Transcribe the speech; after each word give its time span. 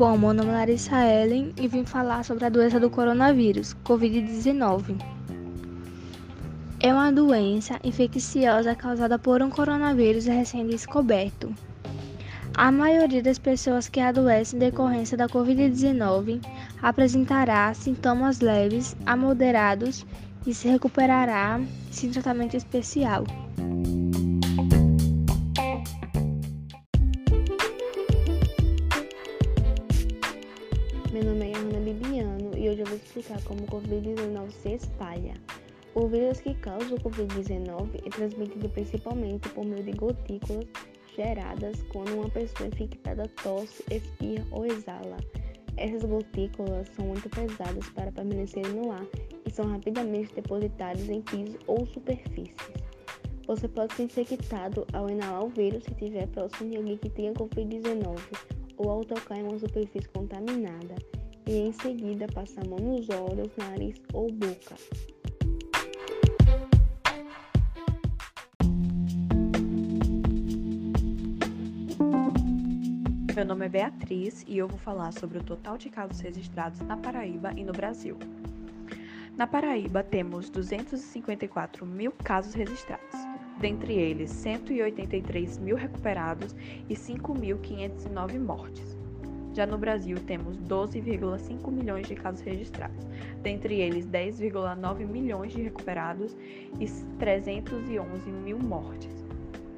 Bom, 0.00 0.16
meu 0.16 0.32
nome 0.32 0.48
é 0.48 0.52
Larissa 0.52 0.96
Ellen 1.06 1.52
e 1.60 1.68
vim 1.68 1.84
falar 1.84 2.24
sobre 2.24 2.46
a 2.46 2.48
doença 2.48 2.80
do 2.80 2.88
coronavírus, 2.88 3.76
Covid-19. 3.84 4.98
É 6.80 6.90
uma 6.90 7.12
doença 7.12 7.78
infecciosa 7.84 8.74
causada 8.74 9.18
por 9.18 9.42
um 9.42 9.50
coronavírus 9.50 10.24
recém-descoberto. 10.24 11.54
A 12.54 12.72
maioria 12.72 13.22
das 13.22 13.38
pessoas 13.38 13.90
que 13.90 14.00
adoecem 14.00 14.56
em 14.56 14.60
decorrência 14.60 15.18
da 15.18 15.28
Covid-19 15.28 16.40
apresentará 16.80 17.74
sintomas 17.74 18.40
leves 18.40 18.96
a 19.04 19.14
moderados 19.14 20.06
e 20.46 20.54
se 20.54 20.66
recuperará 20.66 21.60
sem 21.90 22.10
tratamento 22.10 22.56
especial. 22.56 23.24
Meu 31.12 31.24
nome 31.24 31.50
é 31.50 31.56
Ana 31.56 31.80
Bibiano 31.80 32.56
e 32.56 32.68
hoje 32.70 32.82
eu 32.82 32.86
vou 32.86 32.96
explicar 32.96 33.42
como 33.42 33.64
o 33.64 33.66
Covid-19 33.66 34.48
se 34.52 34.74
espalha. 34.74 35.34
O 35.96 36.06
vírus 36.06 36.38
que 36.38 36.54
causa 36.54 36.94
o 36.94 37.00
Covid-19 37.00 38.06
é 38.06 38.10
transmitido 38.10 38.68
principalmente 38.68 39.48
por 39.48 39.64
meio 39.64 39.82
de 39.82 39.90
gotículas 39.90 40.68
geradas 41.16 41.82
quando 41.92 42.14
uma 42.14 42.30
pessoa 42.30 42.68
infectada 42.68 43.28
tosse, 43.42 43.82
espirra 43.90 44.46
ou 44.52 44.64
exala. 44.64 45.16
Essas 45.76 46.04
gotículas 46.04 46.86
são 46.90 47.06
muito 47.06 47.28
pesadas 47.28 47.88
para 47.90 48.12
permanecerem 48.12 48.70
no 48.70 48.92
ar 48.92 49.04
e 49.44 49.50
são 49.50 49.66
rapidamente 49.66 50.32
depositadas 50.32 51.08
em 51.08 51.22
pisos 51.22 51.58
ou 51.66 51.84
superfícies. 51.86 52.54
Você 53.48 53.66
pode 53.66 53.94
ser 53.94 54.04
infectado 54.04 54.86
ao 54.92 55.10
inalar 55.10 55.44
o 55.44 55.48
vírus 55.48 55.82
se 55.82 55.90
estiver 55.90 56.28
próximo 56.28 56.70
de 56.70 56.76
alguém 56.76 56.96
que 56.98 57.10
tenha 57.10 57.32
Covid-19 57.32 58.59
ou 58.80 58.90
ao 58.90 59.04
tocar 59.04 59.36
em 59.36 59.42
uma 59.42 59.58
superfície 59.58 60.08
contaminada 60.08 60.94
e 61.46 61.52
em 61.52 61.72
seguida 61.72 62.26
passar 62.32 62.64
a 62.64 62.68
mão 62.68 62.78
nos 62.78 63.08
olhos, 63.10 63.50
nariz 63.56 64.00
ou 64.14 64.32
boca. 64.32 64.74
Meu 73.34 73.44
nome 73.44 73.66
é 73.66 73.68
Beatriz 73.68 74.44
e 74.48 74.56
eu 74.56 74.66
vou 74.66 74.78
falar 74.78 75.12
sobre 75.12 75.38
o 75.38 75.44
total 75.44 75.76
de 75.76 75.90
casos 75.90 76.20
registrados 76.20 76.80
na 76.80 76.96
Paraíba 76.96 77.52
e 77.56 77.64
no 77.64 77.72
Brasil. 77.72 78.18
Na 79.36 79.46
Paraíba, 79.46 80.02
temos 80.02 80.50
254 80.50 81.86
mil 81.86 82.12
casos 82.12 82.54
registrados 82.54 83.29
dentre 83.60 83.94
eles 83.94 84.30
183 84.30 85.58
mil 85.58 85.76
recuperados 85.76 86.56
e 86.88 86.94
5.509 86.94 88.38
mortes. 88.40 88.98
Já 89.52 89.66
no 89.66 89.76
Brasil, 89.76 90.16
temos 90.26 90.56
12,5 90.58 91.70
milhões 91.70 92.06
de 92.06 92.14
casos 92.14 92.40
registrados, 92.40 93.06
dentre 93.42 93.80
eles 93.80 94.06
10,9 94.06 95.06
milhões 95.06 95.52
de 95.52 95.62
recuperados 95.62 96.36
e 96.78 96.86
311 97.18 98.30
mil 98.30 98.58
mortes. 98.58 99.24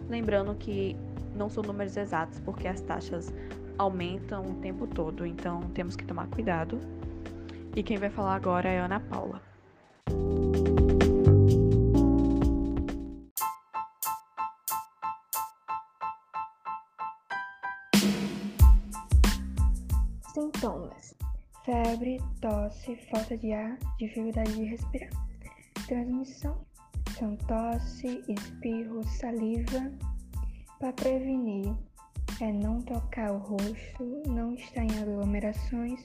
Lembrando 0.08 0.54
que 0.54 0.94
não 1.34 1.48
são 1.48 1.62
números 1.62 1.96
exatos, 1.96 2.38
porque 2.40 2.68
as 2.68 2.82
taxas 2.82 3.32
aumentam 3.78 4.44
o 4.44 4.54
tempo 4.56 4.86
todo, 4.86 5.24
então 5.26 5.62
temos 5.74 5.96
que 5.96 6.04
tomar 6.04 6.26
cuidado. 6.28 6.78
E 7.74 7.82
quem 7.82 7.96
vai 7.96 8.10
falar 8.10 8.34
agora 8.34 8.68
é 8.68 8.78
Ana 8.78 9.00
Paula. 9.00 9.40
Sintomas: 20.54 21.14
febre, 21.64 22.20
tosse, 22.40 22.96
falta 23.10 23.36
de 23.36 23.52
ar, 23.52 23.78
dificuldade 23.98 24.52
de 24.54 24.64
respirar. 24.64 25.10
Transmissão: 25.86 26.56
são 27.18 27.36
tosse, 27.36 28.22
espirro, 28.28 29.02
saliva. 29.04 29.90
Para 30.78 30.92
prevenir, 30.92 31.74
é 32.40 32.52
não 32.52 32.80
tocar 32.82 33.32
o 33.32 33.38
rosto, 33.38 34.22
não 34.26 34.54
estar 34.54 34.84
em 34.84 35.00
aglomerações 35.00 36.00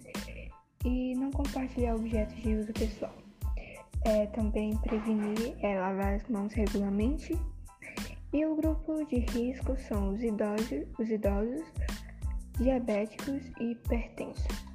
e 0.86 1.16
não 1.16 1.32
compartilhar 1.32 1.96
objetos 1.96 2.36
de 2.42 2.56
uso 2.56 2.74
pessoal. 2.74 3.14
É, 4.06 4.28
também 4.28 4.78
prevenir 4.78 5.56
é 5.62 5.80
lavar 5.80 6.16
as 6.16 6.28
mãos 6.30 6.54
regularmente. 6.54 7.38
E 8.34 8.46
o 8.46 8.56
grupo 8.56 9.06
de 9.06 9.20
risco 9.20 9.76
são 9.78 10.10
os 10.10 10.22
idosos, 10.22 10.86
os 11.00 11.10
idosos 11.10 11.66
diabéticos 12.58 13.42
e 13.60 13.72
hipertensos. 13.72 14.67